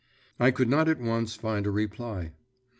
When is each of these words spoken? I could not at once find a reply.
I 0.39 0.49
could 0.49 0.67
not 0.67 0.89
at 0.89 0.97
once 0.99 1.35
find 1.35 1.67
a 1.67 1.69
reply. 1.69 2.31